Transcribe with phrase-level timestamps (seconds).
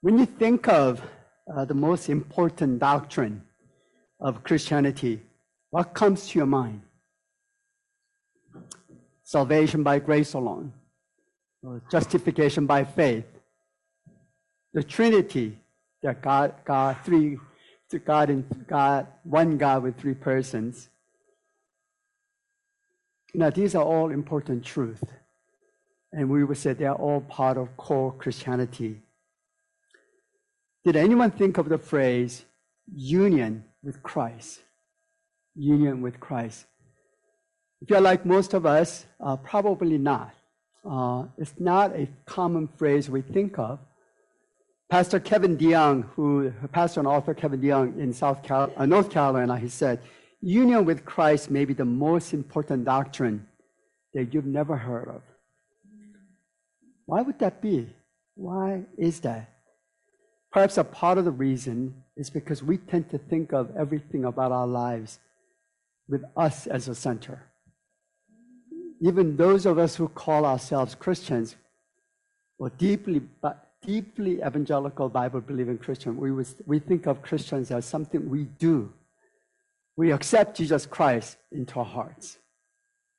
[0.00, 1.02] When you think of
[1.52, 3.42] uh, the most important doctrine
[4.20, 5.22] of Christianity,
[5.70, 6.82] what comes to your mind?
[9.22, 10.72] Salvation by grace alone,
[11.90, 13.24] justification by faith,
[14.72, 15.58] the Trinity,
[16.02, 17.38] that God, God, three,
[18.04, 20.88] God and God, one God with three persons.
[23.34, 25.02] Now, these are all important truths.
[26.12, 29.02] And we would say they are all part of core Christianity.
[30.86, 32.44] Did anyone think of the phrase
[32.94, 34.60] union with Christ?
[35.56, 36.64] Union with Christ.
[37.80, 40.32] If you're like most of us, uh, probably not.
[40.88, 43.80] Uh, it's not a common phrase we think of.
[44.88, 49.58] Pastor Kevin DeYoung, who pastor and author Kevin DeYoung in South Cal- uh, North Carolina,
[49.58, 50.00] he said,
[50.40, 53.44] union with Christ may be the most important doctrine
[54.14, 55.22] that you've never heard of.
[57.06, 57.92] Why would that be?
[58.36, 59.55] Why is that?
[60.52, 64.52] Perhaps a part of the reason is because we tend to think of everything about
[64.52, 65.18] our lives
[66.08, 67.42] with us as a center.
[69.00, 71.56] Even those of us who call ourselves Christians
[72.58, 73.20] or deeply,
[73.82, 78.92] deeply evangelical Bible believing Christian, we, was, we think of Christians as something we do.
[79.96, 82.38] We accept Jesus Christ into our hearts.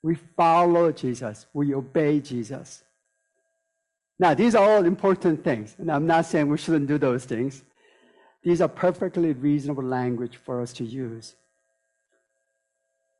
[0.01, 1.45] We follow Jesus.
[1.53, 2.83] We obey Jesus.
[4.19, 7.63] Now, these are all important things, and I'm not saying we shouldn't do those things.
[8.43, 11.35] These are perfectly reasonable language for us to use.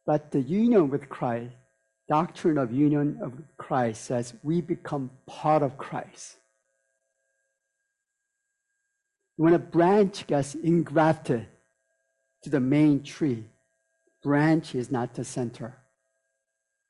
[0.06, 1.53] But the union with Christ,
[2.08, 6.38] doctrine of union of Christ says we become part of Christ.
[9.36, 11.45] When a branch gets engrafted
[12.44, 13.44] to the main tree,
[14.23, 15.78] branch is not the center.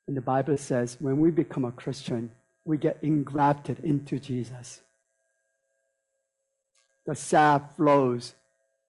[0.07, 2.31] And the Bible says when we become a Christian,
[2.67, 4.81] we get engrafted into Jesus.
[7.05, 8.35] The sap flows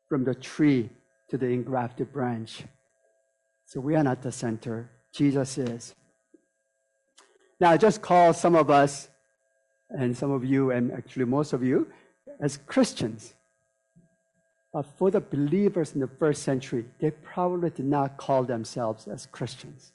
[0.08, 0.90] from the tree
[1.28, 2.64] to the engrafted branch.
[3.67, 5.94] So we are not the center, Jesus is.
[7.61, 9.08] Now, I just call some of us,
[9.90, 11.86] and some of you, and actually most of you,
[12.40, 13.34] as Christians.
[14.72, 19.27] But for the believers in the first century, they probably did not call themselves as
[19.27, 19.92] Christians.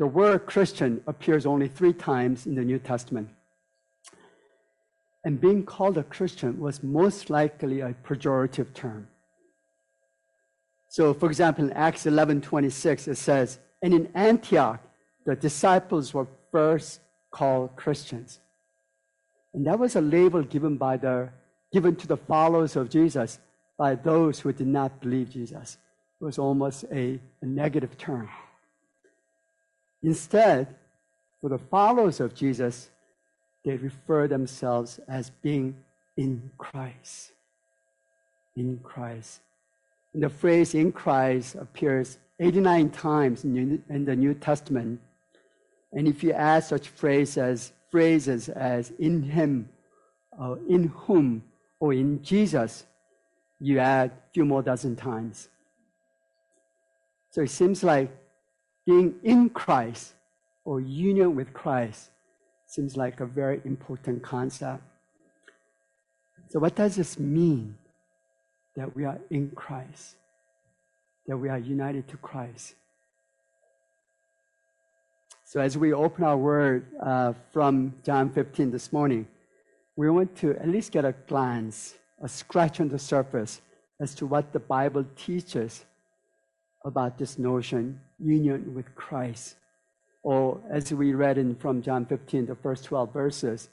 [0.00, 3.28] The word Christian appears only three times in the New Testament.
[5.26, 9.08] And being called a Christian was most likely a pejorative term.
[10.88, 14.80] So, for example, in Acts 11 26, it says, And in Antioch,
[15.26, 17.00] the disciples were first
[17.30, 18.40] called Christians.
[19.52, 21.28] And that was a label given, by the,
[21.74, 23.38] given to the followers of Jesus
[23.76, 25.76] by those who did not believe Jesus.
[26.22, 28.30] It was almost a, a negative term.
[30.02, 30.74] Instead,
[31.40, 32.90] for the followers of Jesus,
[33.64, 35.76] they refer themselves as being
[36.16, 37.32] in Christ.
[38.56, 39.40] In Christ.
[40.12, 45.00] And the phrase in Christ appears 89 times in the New Testament.
[45.92, 49.68] And if you add such phrases as, phrases as in Him,
[50.38, 51.42] or in whom,
[51.78, 52.86] or in Jesus,
[53.60, 55.48] you add a few more dozen times.
[57.30, 58.10] So it seems like
[58.90, 60.14] being in Christ
[60.64, 62.10] or union with Christ
[62.66, 64.82] seems like a very important concept.
[66.48, 67.76] So, what does this mean
[68.74, 70.16] that we are in Christ,
[71.28, 72.74] that we are united to Christ?
[75.44, 79.28] So, as we open our word uh, from John 15 this morning,
[79.94, 83.60] we want to at least get a glance, a scratch on the surface
[84.00, 85.84] as to what the Bible teaches
[86.84, 89.56] about this notion, union with Christ.
[90.22, 93.68] Or as we read in from John 15, the first 12 verses,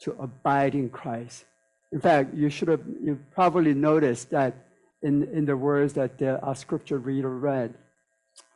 [0.00, 1.44] to abide in Christ.
[1.92, 4.54] In fact, you should have you probably noticed that
[5.02, 7.74] in, in the words that the, our scripture reader read,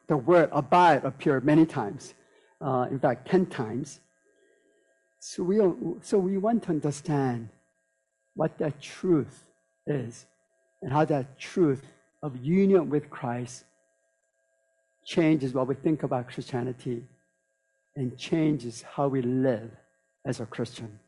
[0.08, 2.14] the word abide appeared many times.
[2.60, 4.00] Uh, in fact, 10 times.
[5.20, 5.58] So we,
[6.00, 7.50] so we want to understand
[8.34, 9.44] what that truth
[9.86, 10.26] is
[10.82, 11.84] and how that truth
[12.22, 13.64] of union with Christ
[15.08, 17.02] changes what we think about Christianity
[17.96, 19.70] and changes how we live
[20.26, 20.98] as a Christian.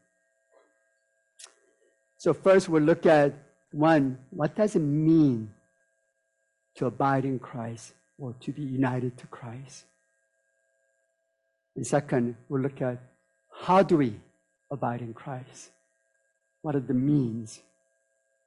[2.17, 3.35] So, first we'll look at
[3.73, 5.53] one, what does it mean
[6.77, 9.85] to abide in Christ or to be united to Christ?
[11.77, 12.99] And second, we'll look at
[13.53, 14.19] how do we
[14.71, 15.73] abide in Christ?
[16.63, 17.61] What are the means?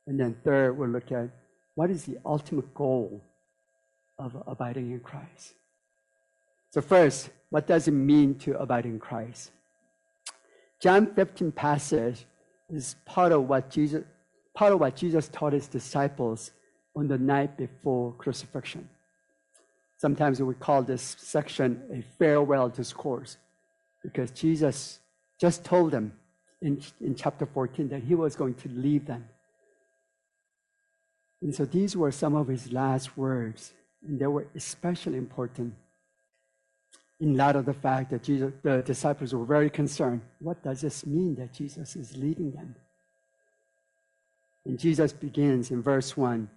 [0.07, 1.29] And then third, we'll look at
[1.75, 3.23] what is the ultimate goal
[4.23, 5.53] of abiding in Christ.
[6.71, 9.51] So first, what does it mean to abide in Christ?
[10.79, 12.25] John 15 passage
[12.69, 14.03] is part of what Jesus,
[14.53, 16.51] part of what Jesus taught his disciples
[16.95, 18.87] on the night before crucifixion.
[19.97, 23.37] Sometimes we call this section a farewell discourse
[24.01, 24.99] because Jesus
[25.39, 26.13] just told them
[26.61, 29.25] in, in chapter 14 that he was going to leave them.
[31.41, 33.73] And so these were some of his last words,
[34.07, 35.73] and they were especially important
[37.19, 40.21] in light of the fact that Jesus, the disciples were very concerned.
[40.39, 42.75] What does this mean that Jesus is leading them?
[44.65, 46.49] And Jesus begins in verse 1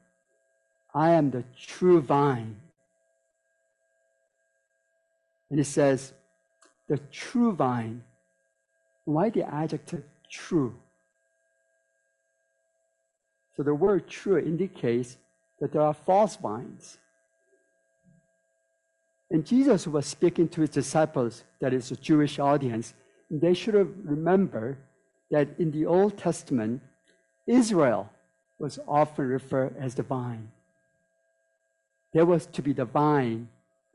[0.95, 2.57] I am the true vine.
[5.51, 6.13] And it says,
[6.89, 8.03] the true vine.
[9.05, 10.75] Why the adjective true?
[13.57, 15.17] So the word true indicates
[15.61, 16.99] that there are false vines.
[19.31, 22.95] And Jesus was speaking to his disciples, that is a Jewish audience.
[23.31, 24.79] And they should have remembered
[25.31, 26.81] that in the Old Testament,
[27.47, 28.11] Israel
[28.59, 30.51] was often referred as the vine.
[32.13, 33.49] There was to be the vine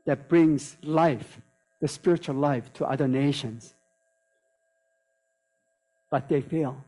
[0.04, 1.40] that brings life,
[1.80, 3.74] the spiritual life, to other nations.
[6.10, 6.84] But they fail.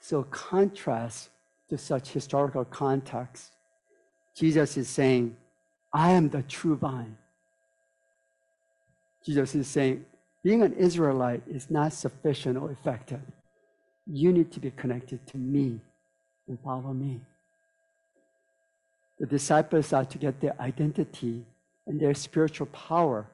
[0.00, 1.30] So, contrast
[1.68, 3.52] to such historical context,
[4.34, 5.36] Jesus is saying,
[5.92, 7.16] I am the true vine.
[9.24, 10.04] Jesus is saying,
[10.42, 13.20] being an Israelite is not sufficient or effective.
[14.06, 15.80] You need to be connected to me
[16.48, 17.20] and follow me.
[19.18, 21.44] The disciples are to get their identity
[21.86, 23.26] and their spiritual power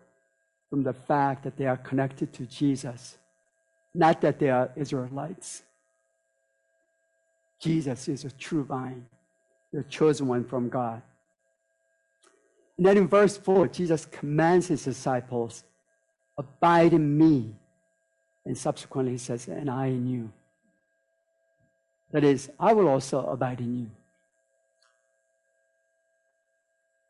[0.69, 3.19] from the fact that they are connected to Jesus,
[3.95, 5.63] not that they are Israelites.
[7.61, 9.07] Jesus is a true vine,
[9.73, 11.03] the chosen one from God.
[12.77, 15.65] And then in verse 4, Jesus commands his disciples,
[16.39, 17.55] Abide in me.
[18.45, 20.31] And subsequently, he says, And I in you.
[22.13, 23.91] That is, I will also abide in you.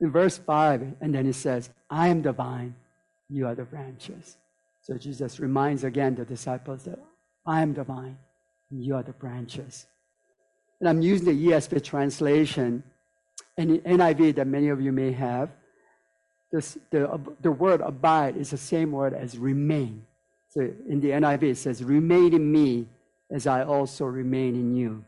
[0.01, 2.75] In verse 5, and then he says, I am the vine,
[3.29, 4.37] you are the branches.
[4.83, 6.99] So Jesus reminds again the disciples that
[7.47, 8.19] I am the vine,
[8.71, 9.87] you are the branches.
[10.81, 12.83] And I'm using the ESV translation
[13.57, 15.51] the NIV that many of you may have.
[16.53, 20.05] This, the, the word abide is the same word as remain.
[20.51, 22.87] So in the NIV it says, Remain in me
[23.31, 25.05] as I also remain in you.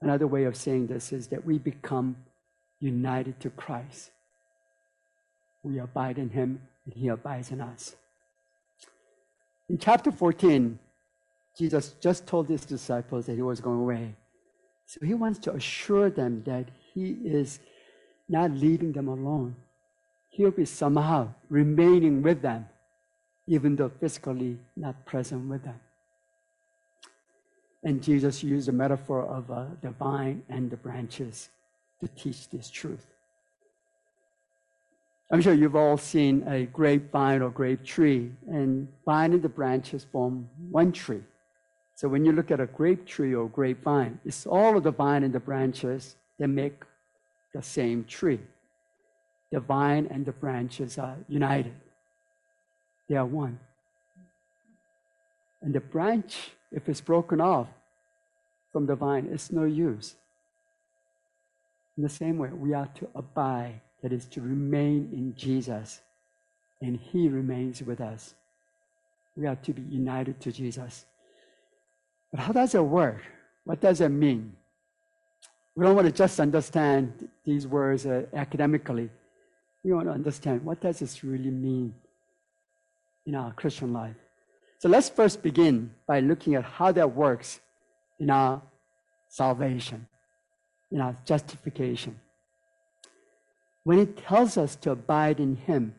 [0.00, 2.16] Another way of saying this is that we become
[2.80, 4.10] united to Christ.
[5.62, 7.94] We abide in him and he abides in us.
[9.68, 10.78] In chapter 14,
[11.56, 14.16] Jesus just told his disciples that he was going away.
[14.92, 17.60] So he wants to assure them that he is
[18.28, 19.56] not leaving them alone.
[20.28, 22.68] He'll be somehow remaining with them,
[23.46, 25.80] even though physically not present with them.
[27.82, 31.48] And Jesus used the metaphor of uh, the vine and the branches
[32.02, 33.06] to teach this truth.
[35.30, 40.04] I'm sure you've all seen a grapevine or grape tree, and vine and the branches
[40.12, 41.22] form one tree.
[42.02, 45.22] So when you look at a grape tree or grapevine, it's all of the vine
[45.22, 46.82] and the branches that make
[47.54, 48.40] the same tree.
[49.52, 51.76] The vine and the branches are united.
[53.08, 53.60] They are one.
[55.60, 57.68] And the branch, if it's broken off
[58.72, 60.16] from the vine, it's no use.
[61.96, 66.00] In the same way, we are to abide, that is, to remain in Jesus,
[66.80, 68.34] and He remains with us.
[69.36, 71.04] We are to be united to Jesus.
[72.32, 73.22] But how does it work?
[73.64, 74.54] What does it mean?
[75.76, 79.10] We don't want to just understand these words uh, academically.
[79.84, 81.94] We want to understand what does this really mean
[83.26, 84.16] in our Christian life.
[84.78, 87.60] So let's first begin by looking at how that works
[88.18, 88.60] in our
[89.28, 90.06] salvation,
[90.90, 92.18] in our justification.
[93.84, 95.94] When it tells us to abide in Him,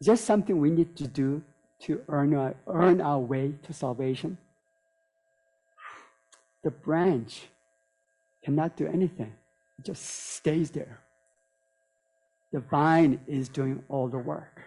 [0.00, 1.42] is there something we need to do
[1.80, 4.38] to earn our, earn our way to salvation?
[6.62, 7.48] The branch
[8.44, 9.32] cannot do anything,
[9.78, 11.00] it just stays there.
[12.52, 14.60] The vine is doing all the work.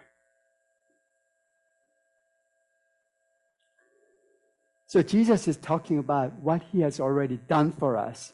[4.88, 8.32] So Jesus is talking about what he has already done for us.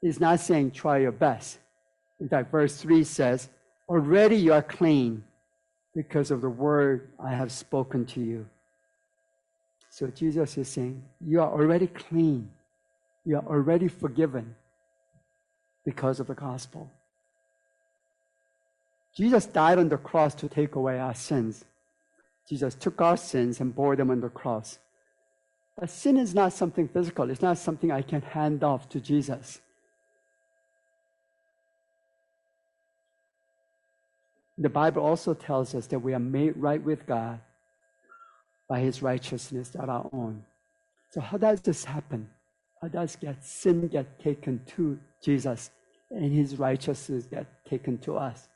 [0.00, 1.58] He's not saying try your best.
[2.20, 3.48] In fact, verse 3 says,
[3.88, 5.24] Already you are clean
[5.94, 8.46] because of the word I have spoken to you.
[9.90, 12.50] So Jesus is saying, You are already clean.
[13.24, 14.54] You are already forgiven
[15.84, 16.90] because of the gospel.
[19.14, 21.64] Jesus died on the cross to take away our sins.
[22.48, 24.78] Jesus took our sins and bore them on the cross.
[25.78, 29.60] But sin is not something physical, it's not something I can hand off to Jesus.
[34.56, 37.40] The Bible also tells us that we are made right with God
[38.70, 40.44] by his righteousness, not our own.
[41.10, 42.30] So how does this happen?
[42.80, 45.72] How does get sin get taken to Jesus
[46.08, 48.48] and his righteousness get taken to us?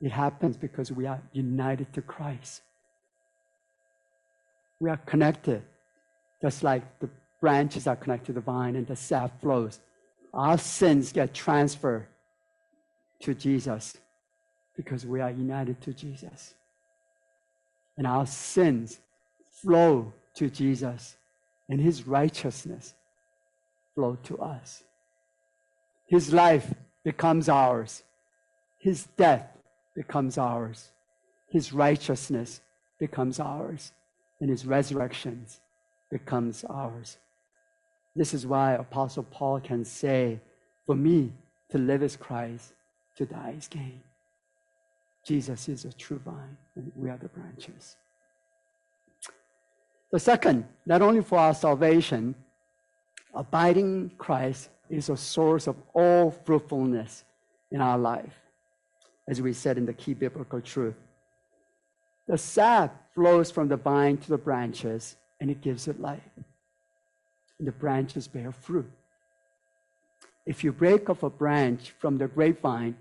[0.00, 2.62] It happens because we are united to Christ.
[4.78, 5.62] We are connected,
[6.40, 9.80] just like the branches are connected to the vine and the sap flows.
[10.32, 12.06] Our sins get transferred
[13.22, 13.96] to Jesus
[14.76, 16.54] because we are united to Jesus.
[17.98, 19.00] And our sins
[19.62, 21.16] flow to Jesus,
[21.68, 22.94] and his righteousness
[23.94, 24.84] flow to us.
[26.06, 26.72] His life
[27.04, 28.02] becomes ours.
[28.78, 29.48] His death
[29.94, 30.90] becomes ours.
[31.48, 32.60] His righteousness
[33.00, 33.92] becomes ours.
[34.40, 35.46] And his resurrection
[36.10, 37.16] becomes ours.
[38.14, 40.40] This is why Apostle Paul can say,
[40.84, 41.32] For me,
[41.70, 42.72] to live is Christ,
[43.16, 44.00] to die is gain.
[45.24, 47.96] Jesus is a true vine, and we are the branches.
[50.16, 52.34] The second, not only for our salvation,
[53.34, 57.22] abiding Christ is a source of all fruitfulness
[57.70, 58.34] in our life,
[59.28, 60.94] as we said in the key biblical truth.
[62.26, 66.32] The sap flows from the vine to the branches, and it gives it life.
[67.58, 68.90] And the branches bear fruit.
[70.46, 72.96] If you break off a branch from the grapevine,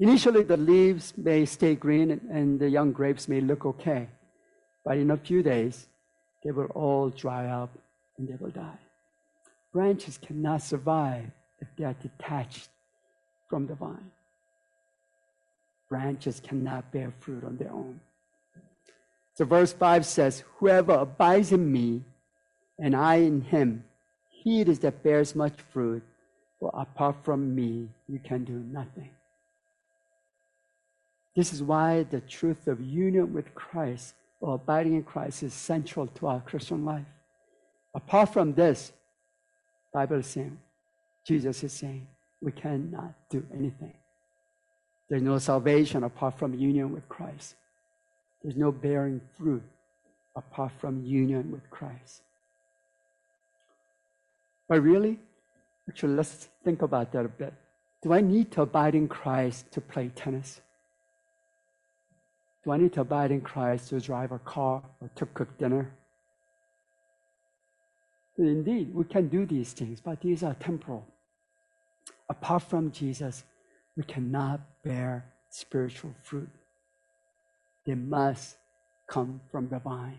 [0.00, 4.08] Initially, the leaves may stay green and the young grapes may look okay.
[4.82, 5.86] But in a few days,
[6.42, 7.70] they will all dry up
[8.18, 8.78] and they will die.
[9.72, 11.30] Branches cannot survive
[11.60, 12.70] if they are detached
[13.48, 14.10] from the vine.
[15.88, 18.00] Branches cannot bear fruit on their own.
[19.34, 22.02] So, verse 5 says, Whoever abides in me
[22.78, 23.84] and I in him,
[24.28, 26.02] he it is that bears much fruit,
[26.58, 29.10] for apart from me, you can do nothing.
[31.36, 36.06] This is why the truth of union with Christ or abiding in Christ is central
[36.06, 37.06] to our Christian life.
[37.94, 38.92] Apart from this,
[39.92, 40.58] Bible is saying,
[41.26, 42.06] Jesus is saying,
[42.40, 43.92] we cannot do anything.
[45.08, 47.56] There's no salvation apart from union with Christ.
[48.42, 49.62] There's no bearing fruit
[50.36, 52.22] apart from union with Christ.
[54.68, 55.18] But really,
[55.88, 57.52] actually, let's think about that a bit.
[58.02, 60.60] Do I need to abide in Christ to play tennis?
[62.64, 65.92] Do I need to abide in Christ to drive a car or to cook dinner?
[68.36, 71.06] Indeed, we can do these things, but these are temporal.
[72.28, 73.44] Apart from Jesus,
[73.96, 76.48] we cannot bear spiritual fruit.
[77.84, 78.56] They must
[79.06, 80.18] come from the vine.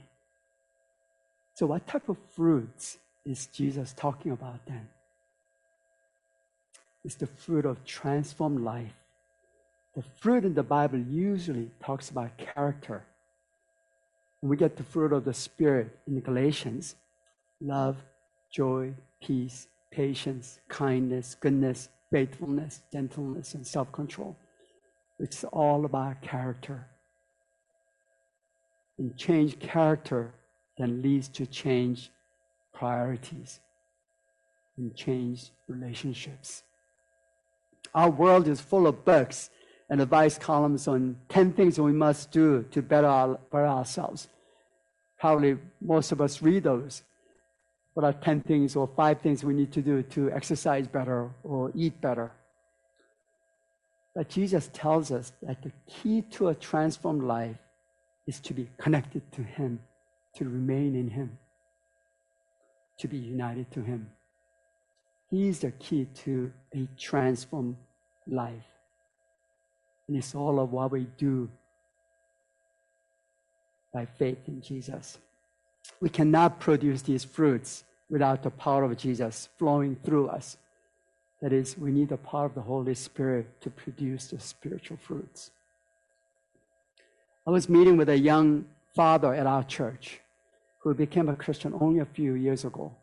[1.53, 4.88] So, what type of fruits is Jesus talking about then?
[7.03, 9.00] It's the fruit of transformed life
[9.95, 13.03] the fruit in the Bible usually talks about character.
[14.41, 16.95] And we get the fruit of the Spirit in Galatians
[17.60, 17.98] love,
[18.51, 24.36] joy, peace, patience, kindness, goodness, faithfulness, gentleness, and self control.
[25.19, 26.88] It's all about character.
[28.98, 30.33] And change character
[30.77, 32.12] then leads to change
[32.74, 33.60] priorities
[34.77, 36.63] and change relationships.
[37.93, 39.50] Our world is full of books
[39.91, 44.29] and advice columns on 10 things we must do to better, our, better ourselves.
[45.19, 47.03] Probably most of us read those.
[47.93, 51.74] What are 10 things or 5 things we need to do to exercise better or
[51.75, 52.31] eat better?
[54.15, 57.57] But Jesus tells us that the key to a transformed life
[58.27, 59.81] is to be connected to Him,
[60.36, 61.38] to remain in Him,
[63.00, 64.10] to be united to Him.
[65.29, 67.75] He is the key to a transformed
[68.25, 68.71] life.
[70.08, 71.50] And it's all of what we do
[73.93, 75.17] by faith in Jesus.
[76.00, 80.58] We cannot produce these fruits without the power of Jesus flowing through us.
[81.41, 85.51] That is, we need the power of the Holy Spirit to produce the spiritual fruits.
[87.48, 88.65] I was meeting with a young
[88.96, 90.20] father at our church
[90.79, 92.93] who became a Christian only a few years ago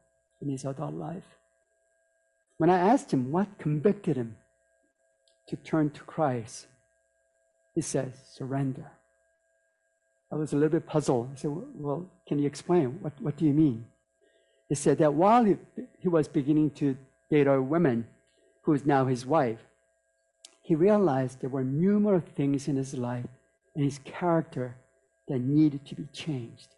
[0.41, 1.25] in his adult life.
[2.59, 4.37] When I asked him what convicted him
[5.49, 6.67] to turn to Christ,
[7.79, 8.91] he says, surrender.
[10.33, 11.31] I was a little bit puzzled.
[11.33, 12.99] I said, Well, can you explain?
[13.03, 13.85] What, what do you mean?
[14.69, 15.57] He said that while he,
[16.01, 16.97] he was beginning to
[17.31, 18.05] date a woman
[18.63, 19.61] who is now his wife,
[20.61, 23.29] he realized there were numerous things in his life
[23.77, 24.75] and his character
[25.29, 26.75] that needed to be changed.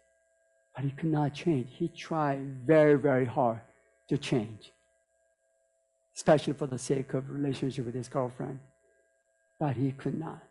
[0.75, 1.69] But he could not change.
[1.71, 3.61] He tried very, very hard
[4.09, 4.71] to change,
[6.15, 8.59] especially for the sake of relationship with his girlfriend.
[9.59, 10.43] But he could not.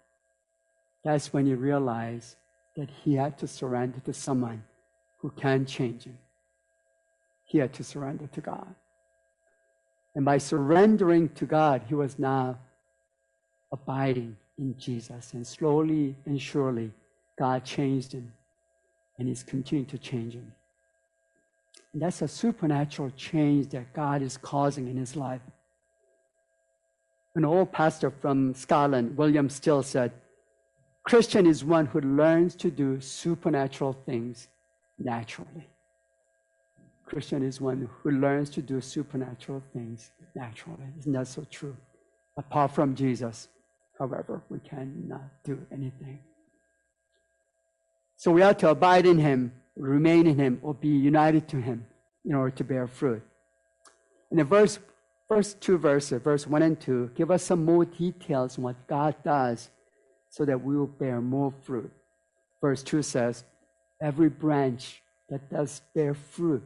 [1.04, 2.37] That's when he realized
[2.76, 4.62] that he had to surrender to someone
[5.19, 6.19] who can change him.
[7.45, 8.75] He had to surrender to God.
[10.14, 12.59] And by surrendering to God, he was now
[13.73, 15.33] abiding in Jesus.
[15.35, 16.92] And slowly and surely,
[17.38, 18.33] God changed him.
[19.19, 20.52] And he's continuing to change him.
[21.92, 25.40] And that's a supernatural change that God is causing in his life.
[27.35, 30.12] An old pastor from Scotland, William Still, said,
[31.04, 34.49] Christian is one who learns to do supernatural things
[34.99, 35.69] naturally.
[37.07, 40.85] Christian is one who learns to do supernatural things naturally.
[40.99, 41.76] Isn't that so true?
[42.37, 43.49] Apart from Jesus,
[43.99, 46.21] however, we cannot do anything.
[48.16, 51.87] So we are to abide in him, remain in him, or be united to him
[52.25, 53.23] in order to bear fruit.
[54.30, 54.78] In the verse,
[55.26, 59.16] first two verses, verse 1 and 2, give us some more details on what God
[59.25, 59.71] does
[60.30, 61.90] so that we will bear more fruit.
[62.60, 63.44] Verse 2 says,
[64.00, 66.62] Every branch that does bear fruit,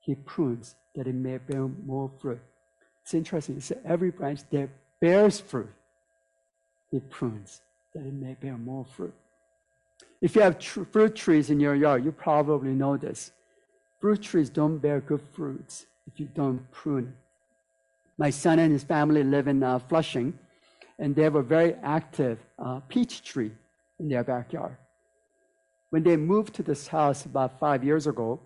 [0.00, 2.40] he prunes that it may bear more fruit.
[3.02, 3.60] It's interesting.
[3.60, 4.68] Said, Every branch that
[5.00, 5.70] bears fruit,
[6.90, 7.60] he prunes
[7.94, 9.14] that it may bear more fruit.
[10.20, 13.32] If you have tr- fruit trees in your yard, you probably know this.
[14.00, 17.14] Fruit trees don't bear good fruits if you don't prune.
[18.18, 20.38] My son and his family live in uh, Flushing,
[21.00, 23.50] and they have a very active uh, peach tree
[23.98, 24.76] in their backyard.
[25.88, 28.38] When they moved to this house about five years ago,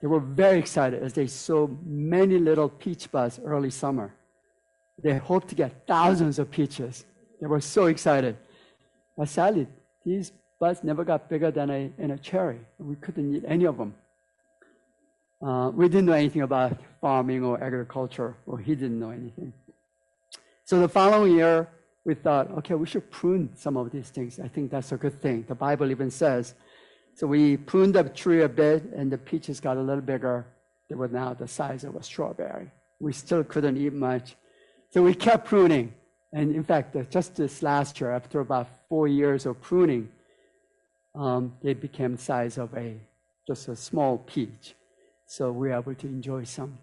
[0.00, 4.12] they were very excited as they saw many little peach buds early summer.
[5.04, 7.04] They hoped to get thousands of peaches.
[7.40, 8.36] They were so excited.
[9.16, 9.68] But sadly,
[10.04, 12.60] these buds never got bigger than a, a cherry.
[12.78, 13.94] We couldn't eat any of them.
[15.46, 19.52] Uh, we didn't know anything about farming or agriculture, or he didn't know anything.
[20.64, 21.68] So the following year,
[22.04, 24.40] we thought, okay, we should prune some of these things.
[24.40, 25.44] I think that's a good thing.
[25.46, 26.54] The Bible even says.
[27.14, 30.46] So we pruned the tree a bit, and the peaches got a little bigger.
[30.88, 32.70] They were now the size of a strawberry.
[33.00, 34.36] We still couldn't eat much.
[34.90, 35.94] So we kept pruning.
[36.32, 40.08] And in fact, just this last year, after about four years of pruning,
[41.14, 42.96] um, they became the size of a
[43.46, 44.74] just a small peach.
[45.26, 46.78] So we were able to enjoy some.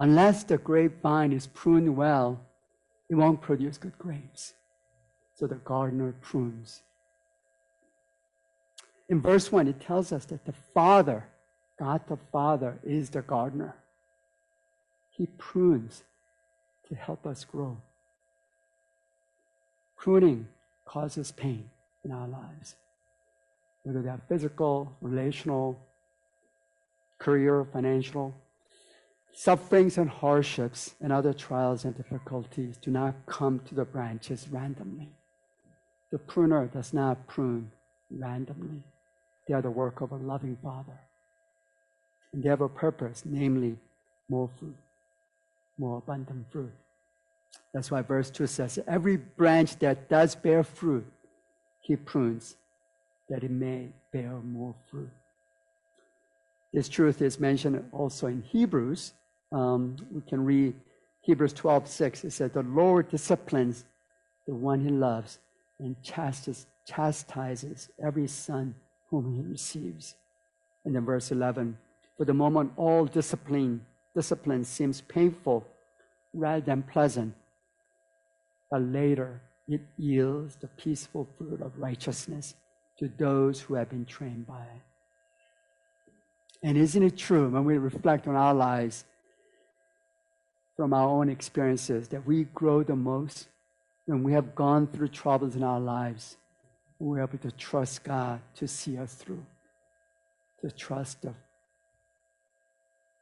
[0.00, 2.40] Unless the grapevine is pruned well,
[3.08, 4.54] it won't produce good grapes.
[5.34, 6.82] So the gardener prunes.
[9.08, 11.26] In verse 1, it tells us that the Father,
[11.78, 13.74] God the Father, is the gardener.
[15.10, 16.04] He prunes
[16.88, 17.76] to help us grow.
[19.96, 20.48] Pruning
[20.84, 21.70] causes pain
[22.04, 22.76] in our lives,
[23.82, 25.78] whether they're physical, relational,
[27.18, 28.34] career, financial.
[29.36, 35.08] Sufferings and hardships and other trials and difficulties do not come to the branches randomly.
[36.12, 37.72] The pruner does not prune
[38.10, 38.84] randomly.
[39.48, 41.00] They are the work of a loving Father.
[42.32, 43.76] And they have a purpose, namely
[44.28, 44.76] more fruit,
[45.78, 46.72] more abundant fruit.
[47.72, 51.06] That's why verse 2 says, Every branch that does bear fruit,
[51.80, 52.54] he prunes,
[53.28, 55.10] that it may bear more fruit.
[56.72, 59.12] This truth is mentioned also in Hebrews
[59.54, 60.74] um, we can read
[61.22, 62.24] Hebrews 12, 6.
[62.24, 63.84] It says, The Lord disciplines
[64.46, 65.38] the one he loves
[65.78, 68.74] and chastises every son
[69.10, 70.16] whom he receives.
[70.84, 71.78] And then verse 11,
[72.18, 73.80] For the moment, all discipline,
[74.14, 75.64] discipline seems painful
[76.34, 77.34] rather than pleasant,
[78.70, 82.54] but later it yields the peaceful fruit of righteousness
[82.98, 84.82] to those who have been trained by it.
[86.64, 89.04] And isn't it true when we reflect on our lives
[90.76, 93.48] from our own experiences that we grow the most
[94.06, 96.36] when we have gone through troubles in our lives.
[96.98, 99.44] We're able to trust God to see us through,
[100.62, 101.34] to trust the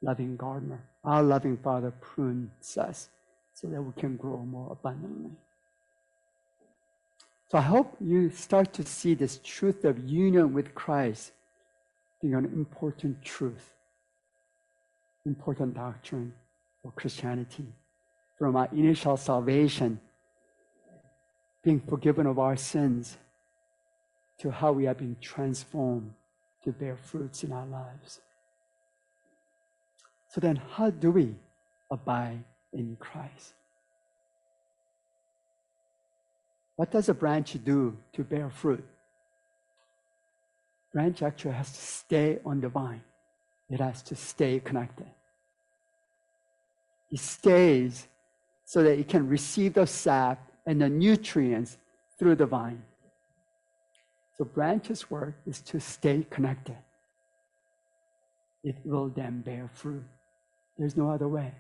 [0.00, 0.82] loving gardener.
[1.04, 3.08] Our loving Father prunes us
[3.54, 5.32] so that we can grow more abundantly.
[7.50, 11.32] So I hope you start to see this truth of union with Christ
[12.22, 13.74] being an important truth,
[15.26, 16.32] important doctrine
[16.84, 17.66] of Christianity,
[18.38, 20.00] from our initial salvation,
[21.62, 23.16] being forgiven of our sins,
[24.38, 26.12] to how we have been transformed
[26.64, 28.20] to bear fruits in our lives.
[30.28, 31.34] So then, how do we
[31.90, 33.54] abide in Christ?
[36.76, 38.84] What does a branch do to bear fruit?
[40.92, 43.02] branch actually has to stay on the vine.
[43.70, 45.06] It has to stay connected.
[47.12, 48.08] It stays
[48.64, 51.76] so that it can receive the sap and the nutrients
[52.18, 52.82] through the vine.
[54.38, 56.78] So branches' work is to stay connected.
[58.64, 60.04] It will then bear fruit.
[60.78, 61.52] There's no other way.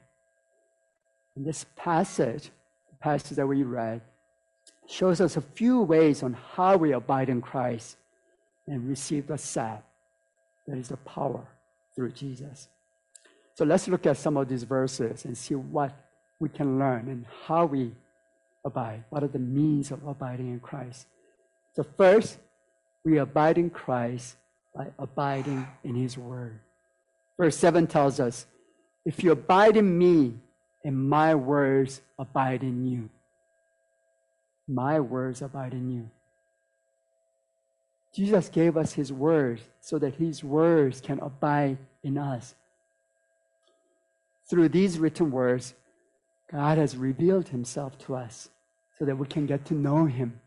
[1.36, 2.50] In this passage,
[2.90, 4.00] the passage that we read,
[4.88, 7.96] shows us a few ways on how we abide in Christ
[8.66, 9.84] and receive the sap
[10.66, 11.46] that is the power
[11.94, 12.68] through Jesus.
[13.54, 15.92] So let's look at some of these verses and see what
[16.40, 17.92] we can learn and how we
[18.64, 19.04] abide.
[19.10, 21.06] What are the means of abiding in Christ?
[21.74, 22.38] So, first,
[23.04, 24.36] we abide in Christ
[24.74, 26.58] by abiding in His Word.
[27.38, 28.46] Verse 7 tells us,
[29.04, 30.34] If you abide in me,
[30.84, 33.08] and my words abide in you.
[34.66, 36.10] My words abide in you.
[38.14, 42.54] Jesus gave us His words so that His words can abide in us.
[44.48, 45.74] Through these written words,
[46.50, 48.50] God has revealed Himself to us
[48.98, 50.40] so that we can get to know Him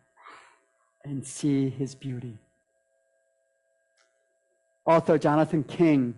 [1.03, 2.37] and see His beauty.
[4.85, 6.15] Author Jonathan King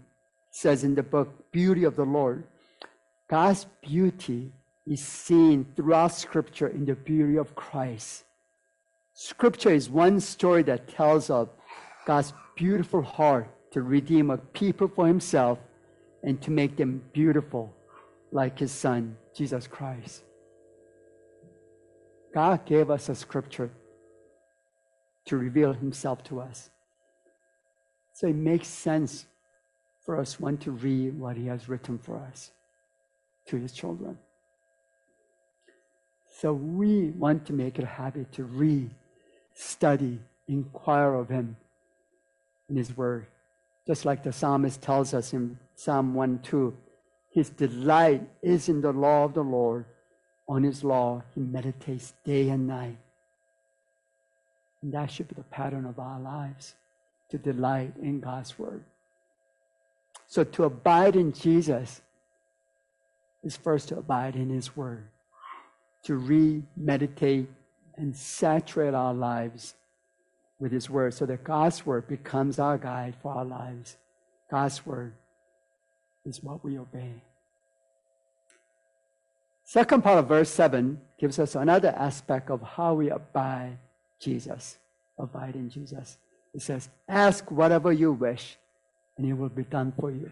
[0.51, 2.43] says in the book Beauty of the Lord
[3.29, 4.51] God's beauty
[4.85, 8.23] is seen throughout Scripture in the beauty of Christ.
[9.13, 11.49] Scripture is one story that tells of
[12.05, 15.59] God's beautiful heart to redeem a people for himself
[16.23, 17.73] and to make them beautiful
[18.31, 20.23] like his son, Jesus Christ.
[22.33, 23.71] God gave us a scripture
[25.25, 26.69] to reveal himself to us.
[28.13, 29.25] So it makes sense
[30.05, 32.51] for us one to read what he has written for us
[33.47, 34.17] to his children.
[36.39, 38.91] So we want to make it a habit to read
[39.57, 41.57] study, inquire of Him
[42.69, 43.25] in His Word.
[43.87, 46.75] Just like the psalmist tells us in Psalm 1 2,
[47.29, 49.85] His delight is in the law of the Lord.
[50.49, 52.97] On His law, He meditates day and night.
[54.81, 56.73] And that should be the pattern of our lives
[57.29, 58.83] to delight in God's Word.
[60.25, 62.01] So to abide in Jesus
[63.43, 65.07] is first to abide in His Word,
[66.05, 67.49] to read, meditate,
[67.95, 69.75] and saturate our lives
[70.59, 73.97] with His Word so that God's Word becomes our guide for our lives.
[74.49, 75.13] God's Word
[76.27, 77.23] is what we obey.
[79.63, 83.77] Second part of verse 7 gives us another aspect of how we abide
[84.19, 84.77] Jesus,
[85.17, 86.17] abide in Jesus.
[86.53, 88.57] It says, Ask whatever you wish,
[89.17, 90.31] and it will be done for you.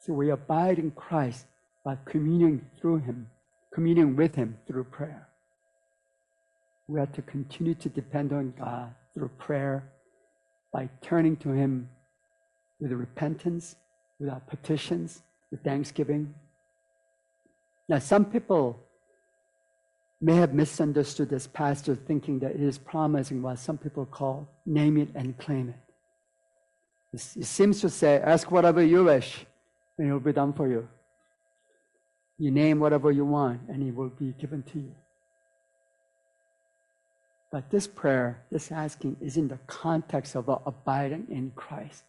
[0.00, 1.46] So we abide in Christ
[1.84, 3.28] by communing through Him,
[3.72, 5.28] communing with Him through prayer
[6.92, 9.90] we have to continue to depend on God through prayer
[10.72, 11.88] by turning to Him
[12.80, 13.76] with repentance,
[14.22, 16.32] with our petitions, with thanksgiving.
[17.88, 18.78] Now, some people
[20.20, 24.96] may have misunderstood this pastor thinking that it is promising what some people call name
[24.96, 25.74] it and claim it.
[27.12, 29.44] It seems to say, ask whatever you wish,
[29.98, 30.88] and it will be done for you.
[32.38, 34.94] You name whatever you want, and it will be given to you.
[37.50, 42.04] But this prayer, this asking, is in the context of abiding in Christ.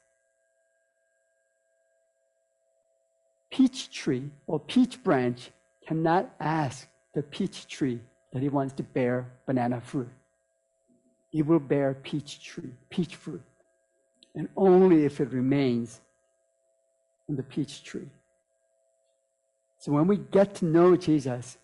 [3.53, 5.51] Peach tree or peach branch
[5.87, 7.99] cannot ask the peach tree
[8.31, 10.09] that he wants to bear banana fruit.
[11.31, 13.43] It will bear peach tree, peach fruit,
[14.35, 16.01] and only if it remains
[17.29, 18.09] on the peach tree.
[19.77, 21.57] So when we get to know Jesus,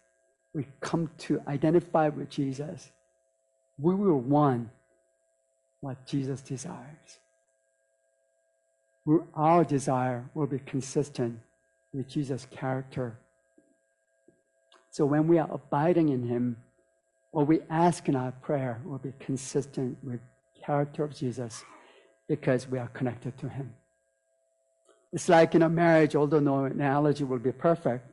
[0.54, 2.92] we come to identify with Jesus
[3.82, 4.70] we will want
[5.80, 7.20] what Jesus desires.
[9.34, 11.40] Our desire will be consistent
[11.94, 13.18] with Jesus' character.
[14.92, 16.58] So when we are abiding in Him,
[17.32, 20.20] what we ask in our prayer will be consistent with
[20.66, 21.64] character of Jesus
[22.28, 23.74] because we are connected to Him.
[25.12, 28.06] It's like in a marriage, although no analogy will be perfect,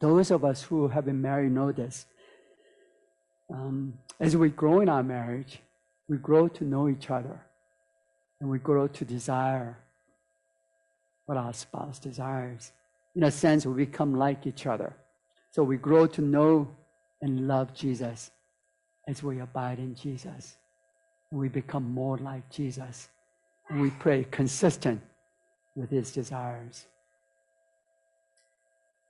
[0.00, 2.06] those of us who have been married know this
[3.52, 5.60] um, as we grow in our marriage,
[6.08, 7.40] we grow to know each other
[8.40, 9.78] and we grow to desire
[11.26, 12.72] what our spouse desires.
[13.14, 14.94] In a sense, we become like each other.
[15.50, 16.68] So we grow to know
[17.20, 18.30] and love Jesus
[19.08, 20.56] as we abide in Jesus.
[21.32, 23.08] We become more like Jesus.
[23.68, 25.00] And we pray consistent
[25.74, 26.86] with his desires.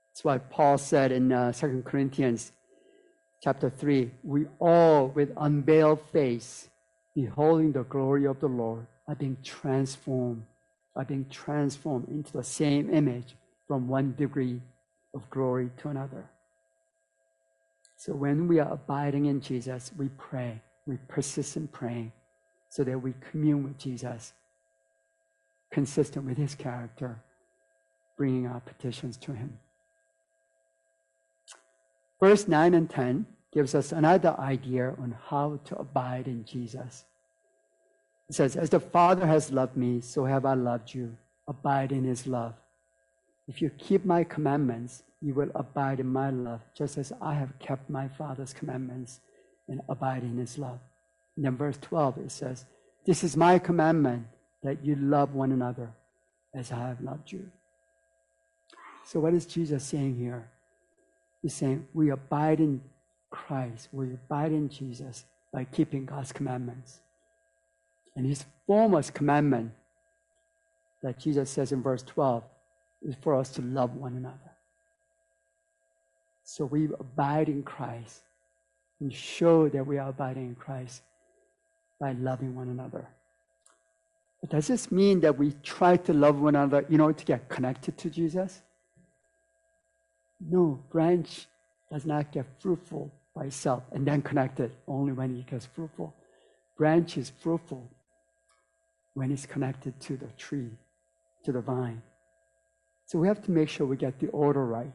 [0.09, 2.51] That's why Paul said in uh, 2 Corinthians
[3.41, 6.69] chapter 3, we all with unveiled face,
[7.15, 10.43] beholding the glory of the Lord, are being transformed,
[10.95, 13.35] are being transformed into the same image
[13.71, 14.59] from one degree
[15.13, 16.29] of glory to another.
[17.95, 22.11] So when we are abiding in Jesus, we pray, we persist in praying
[22.67, 24.33] so that we commune with Jesus,
[25.71, 27.23] consistent with his character,
[28.17, 29.57] bringing our petitions to him.
[32.19, 37.05] Verse 9 and 10 gives us another idea on how to abide in Jesus.
[38.27, 41.15] It says, As the Father has loved me, so have I loved you.
[41.47, 42.55] Abide in his love.
[43.51, 47.59] If you keep my commandments, you will abide in my love, just as I have
[47.59, 49.19] kept my Father's commandments
[49.67, 50.79] and abide in his love.
[51.35, 52.63] And then verse 12, it says,
[53.05, 54.25] This is my commandment
[54.63, 55.91] that you love one another
[56.55, 57.51] as I have loved you.
[59.03, 60.47] So, what is Jesus saying here?
[61.41, 62.79] He's saying, We abide in
[63.31, 67.01] Christ, we abide in Jesus by keeping God's commandments.
[68.15, 69.73] And his foremost commandment
[71.03, 72.43] that Jesus says in verse 12
[73.01, 74.51] is for us to love one another.
[76.43, 78.21] So we abide in Christ
[78.99, 81.01] and show that we are abiding in Christ
[81.99, 83.07] by loving one another.
[84.41, 87.47] But does this mean that we try to love one another in order to get
[87.47, 88.61] connected to Jesus?
[90.39, 91.47] No, branch
[91.91, 96.13] does not get fruitful by itself and then connected only when it gets fruitful.
[96.77, 97.87] Branch is fruitful
[99.13, 100.71] when it's connected to the tree,
[101.43, 102.01] to the vine.
[103.11, 104.93] So we have to make sure we get the order right.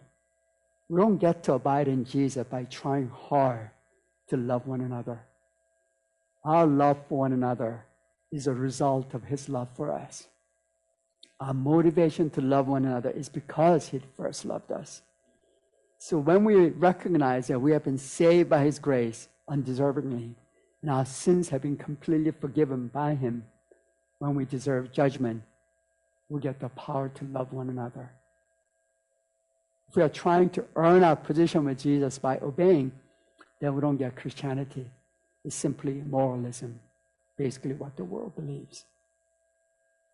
[0.89, 3.69] We don't get to abide in Jesus by trying hard
[4.29, 5.21] to love one another.
[6.43, 7.85] Our love for one another
[8.33, 10.29] is a result of his love for us.
[11.41, 15.03] Our motivation to love one another is because he first loved us.
[15.99, 20.37] So when we recognize that we have been saved by his grace undeservingly,
[20.81, 23.45] and our sins have been completely forgiven by him
[24.21, 25.43] when we deserve judgment,
[26.29, 28.11] we get the power to love one another.
[29.89, 32.93] If we are trying to earn our position with Jesus by obeying,
[33.61, 34.87] then we don't get Christianity.
[35.45, 36.81] It's simply moralism,
[37.39, 38.85] basically what the world believes.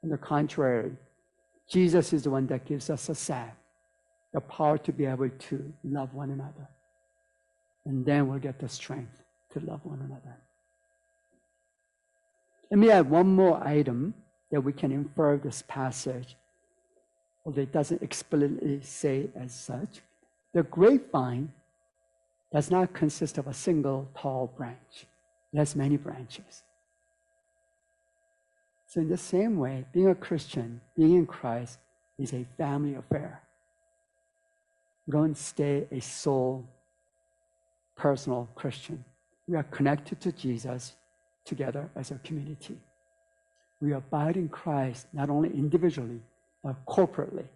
[0.05, 0.92] On the contrary,
[1.68, 3.51] Jesus is the one that gives us a salve,
[4.35, 6.68] the power to be able to love one another.
[7.87, 9.22] And then we'll get the strength
[9.53, 10.37] to love one another.
[12.70, 14.14] Let me add one more item
[14.52, 16.36] that we can infer this passage,
[17.44, 20.02] although it doesn't explicitly say as such.
[20.52, 21.50] The grapevine
[22.52, 25.06] does not consist of a single tall branch.
[25.52, 26.62] It has many branches.
[28.86, 31.78] So, in the same way, being a Christian, being in Christ,
[32.18, 33.40] is a family affair.
[35.06, 36.68] We don't stay a sole,
[37.96, 39.02] personal Christian.
[39.48, 40.92] We are connected to Jesus
[41.46, 42.78] together as a community.
[43.82, 46.20] We abide in Christ not only individually,
[46.62, 47.46] but corporately.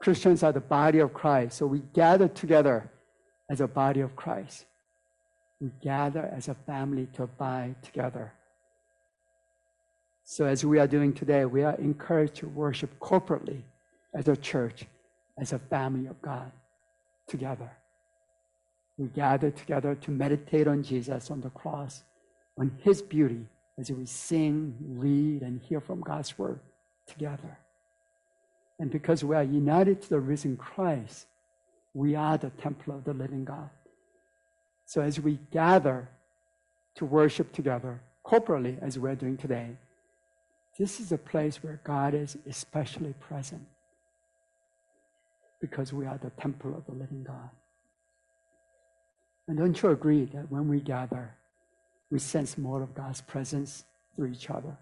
[0.00, 2.90] Christians are the body of Christ, so we gather together
[3.48, 4.66] as a body of Christ.
[5.60, 8.32] We gather as a family to abide together.
[10.24, 13.62] So, as we are doing today, we are encouraged to worship corporately
[14.12, 14.86] as a church,
[15.38, 16.50] as a family of God
[17.28, 17.70] together.
[18.98, 22.02] We gather together to meditate on Jesus on the cross
[22.58, 23.46] on His beauty
[23.80, 26.60] as we sing, read, and hear from God's Word
[27.06, 27.58] together.
[28.78, 31.26] And because we are united to the risen Christ,
[31.94, 33.70] we are the temple of the living God.
[34.84, 36.08] So as we gather
[36.96, 39.70] to worship together, corporately, as we're doing today,
[40.78, 43.66] this is a place where God is especially present
[45.60, 47.50] because we are the temple of the living God.
[49.48, 51.34] And don't you agree that when we gather,
[52.10, 53.84] we sense more of God's presence
[54.16, 54.76] through each other.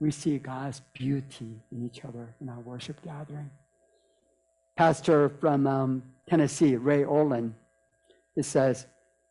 [0.00, 3.50] We see God's beauty in each other in our worship gathering.
[4.76, 7.52] Pastor from um, Tennessee, Ray Ortlund,
[8.34, 8.86] he says,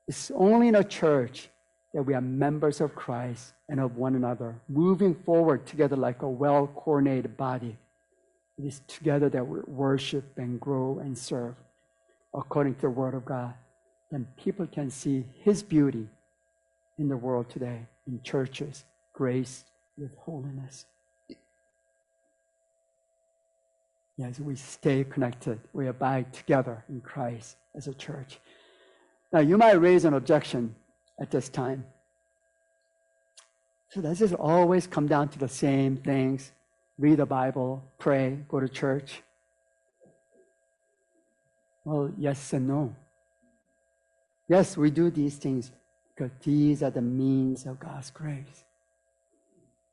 [0.07, 1.49] It's only in a church
[1.93, 6.29] that we are members of Christ and of one another, moving forward together like a
[6.29, 7.77] well coordinated body.
[8.57, 11.55] It is together that we worship and grow and serve
[12.33, 13.53] according to the Word of God
[14.11, 16.07] then people can see His beauty
[16.99, 19.63] in the world today, in churches, grace
[19.97, 20.85] with holiness.
[24.17, 25.59] Yes, we stay connected.
[25.73, 28.39] We abide together in Christ as a church.
[29.33, 30.75] Now, you might raise an objection
[31.19, 31.85] at this time.
[33.89, 36.51] So does this always come down to the same things?
[36.97, 39.23] Read the Bible, pray, go to church?
[41.83, 42.95] Well, yes and no.
[44.51, 45.71] Yes, we do these things
[46.13, 48.65] because these are the means of God's grace,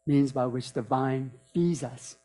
[0.05, 2.17] means by which the vine feeds us.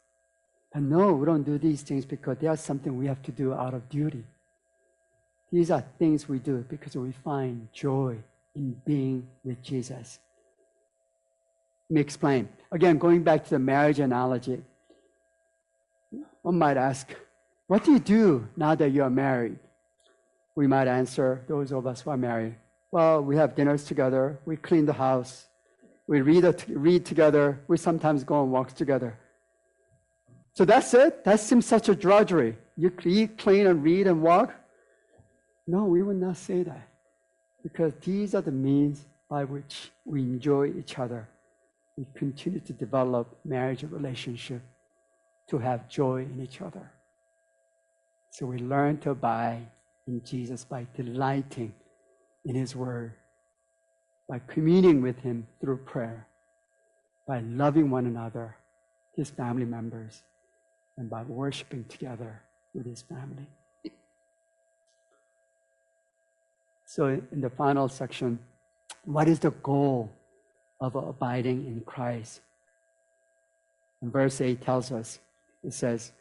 [0.74, 3.54] And no, we don't do these things because they are something we have to do
[3.54, 4.24] out of duty.
[5.52, 8.18] These are things we do because we find joy
[8.56, 10.18] in being with Jesus.
[11.92, 12.50] Let me explain.
[12.72, 14.60] Again, going back to the marriage analogy,
[16.42, 17.14] one might ask,
[17.68, 19.60] what do you do now that you are married?
[20.56, 22.56] We might answer, those of us who are married,
[22.92, 25.48] well, we have dinners together, we clean the house,
[26.08, 29.18] we read, read together, we sometimes go on walks together.
[30.54, 31.24] So that's it?
[31.24, 32.56] That seems such a drudgery.
[32.78, 34.54] You eat, clean, and read and walk?
[35.66, 36.88] No, we would not say that.
[37.64, 41.28] Because these are the means by which we enjoy each other.
[41.98, 44.62] We continue to develop marriage relationship
[45.50, 46.92] to have joy in each other.
[48.32, 49.68] So we learn to abide
[50.08, 51.74] in Jesus by delighting
[52.46, 53.14] in His Word,
[54.28, 56.28] by communing with Him through prayer,
[57.28, 58.58] by loving one another,
[59.16, 60.24] His family members,
[60.98, 62.42] and by worshiping together
[62.74, 63.48] with His family.
[66.86, 68.40] So, in the final section,
[69.06, 70.12] what is the goal
[70.80, 72.42] of abiding in Christ?
[74.02, 75.20] And verse 8 tells us
[75.64, 76.12] it says,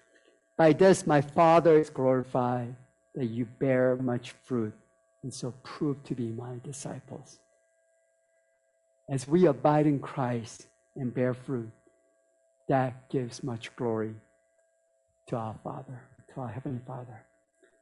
[0.57, 2.77] By this my Father is glorified,
[3.15, 4.75] that you bear much fruit,
[5.23, 7.39] and so prove to be my disciples.
[9.09, 11.71] As we abide in Christ and bear fruit,
[12.69, 14.15] that gives much glory
[15.29, 16.01] to our Father,
[16.33, 17.25] to our Heavenly Father.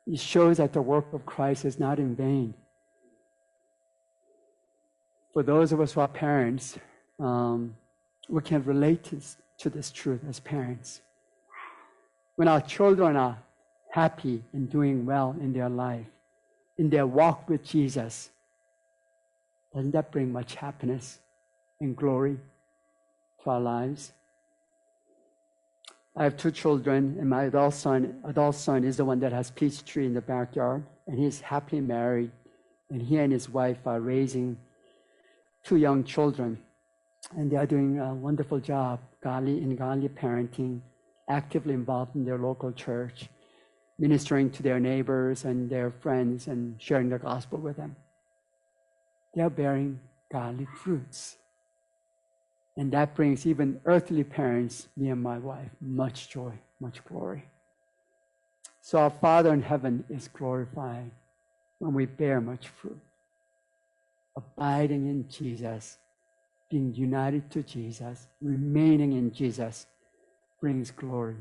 [0.07, 2.55] It shows that the work of Christ is not in vain.
[5.33, 6.77] For those of us who are parents,
[7.21, 7.77] um,
[8.29, 9.21] we can relate to,
[9.59, 11.01] to this truth as parents.
[12.37, 13.39] When our children are
[13.91, 16.07] happy and doing well in their life,
[16.79, 18.31] in their walk with Jesus,
[19.75, 21.19] doesn't that bring much happiness
[21.81, 22.39] and glory
[23.43, 24.13] to our lives?
[26.17, 29.51] I have two children, and my adult son, adult son is the one that has
[29.51, 32.33] peach tree in the backyard, and he's happily married,
[32.91, 34.57] and he and his wife are raising
[35.63, 36.59] two young children,
[37.37, 40.81] and they are doing a wonderful job, godly in godly parenting,
[41.29, 43.29] actively involved in their local church,
[44.01, 47.95] ministering to their neighbors and their friends, and sharing the gospel with them.
[49.35, 50.01] They are bearing
[50.33, 51.37] godly fruits.
[52.77, 57.45] And that brings even earthly parents, me and my wife, much joy, much glory.
[58.81, 61.11] So our Father in heaven is glorified
[61.79, 63.01] when we bear much fruit.
[64.35, 65.99] Abiding in Jesus,
[66.71, 69.87] being united to Jesus, remaining in Jesus,
[70.59, 71.37] brings glory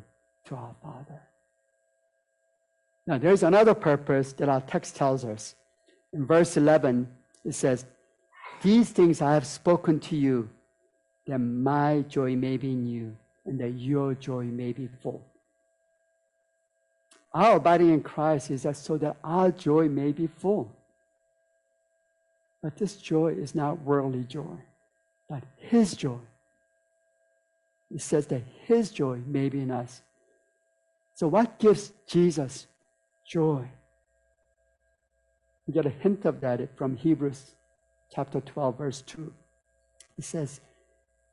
[0.46, 1.22] to our Father.
[3.10, 5.56] Now, there's another purpose that our text tells us.
[6.14, 7.08] In verse 11,
[7.44, 7.88] it says,
[8.62, 10.48] These things I have spoken to you
[11.26, 13.18] that my joy may be in you
[13.48, 15.26] and that your joy may be full.
[17.34, 20.72] Our abiding in Christ is that so that our joy may be full.
[22.62, 24.58] But this joy is not worldly joy,
[25.28, 26.20] but His joy.
[27.90, 30.04] It says that His joy may be in us.
[31.16, 32.68] So, what gives Jesus
[33.30, 33.66] joy?
[35.68, 37.52] We get a hint of that from Hebrews
[38.12, 39.32] chapter 12, verse 2.
[40.18, 40.62] It says,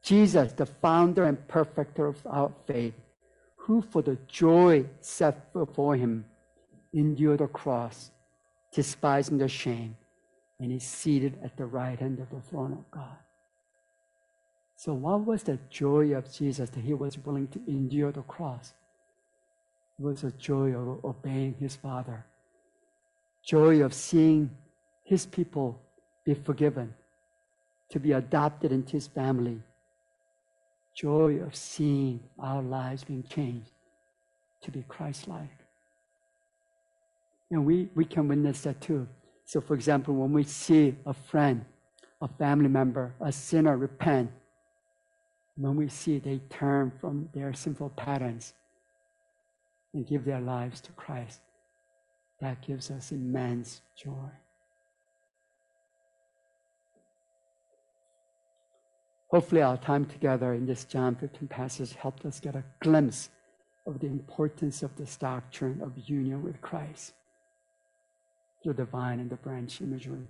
[0.02, 2.94] Jesus, the founder and perfecter of our faith,
[3.56, 6.26] who for the joy set before him
[6.92, 8.10] endured the cross,
[8.72, 9.96] despising the shame,
[10.60, 13.16] and is seated at the right hand of the throne of God.
[14.76, 18.74] So, what was the joy of Jesus that he was willing to endure the cross?
[19.98, 22.26] It was a joy of obeying his Father,
[23.44, 24.50] joy of seeing
[25.04, 25.80] his people
[26.24, 26.92] be forgiven,
[27.90, 29.62] to be adopted into his family,
[30.94, 33.70] joy of seeing our lives being changed
[34.62, 35.58] to be Christ like.
[37.50, 39.06] And we, we can witness that too.
[39.46, 41.64] So, for example, when we see a friend,
[42.20, 44.30] a family member, a sinner repent,
[45.56, 48.52] when we see they turn from their sinful patterns
[49.96, 51.40] and give their lives to Christ,
[52.40, 54.30] that gives us immense joy.
[59.30, 63.30] Hopefully, our time together in this John 15 passage helped us get a glimpse
[63.86, 67.14] of the importance of this doctrine of union with Christ
[68.72, 70.26] the vine and the branch imagery.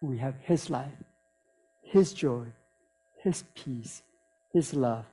[0.00, 1.04] We have His life,
[1.82, 2.46] His joy,
[3.22, 4.02] His peace,
[4.52, 5.04] His love,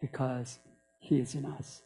[0.00, 0.58] because
[0.98, 1.82] He is in us.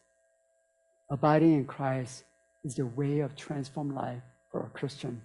[1.11, 2.23] Abiding in Christ
[2.63, 5.21] is the way of transformed life for a Christian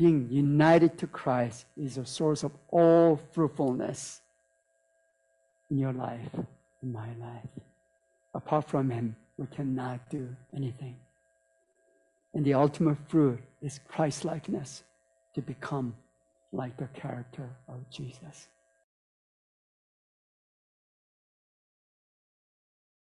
[0.00, 4.22] being united to Christ is a source of all fruitfulness
[5.70, 6.34] in your life,
[6.82, 7.50] in my life.
[8.34, 10.26] Apart from Him, we cannot do
[10.56, 10.96] anything.
[12.32, 14.84] And the ultimate fruit is Christ likeness
[15.34, 15.94] to become
[16.50, 18.48] like the character of Jesus.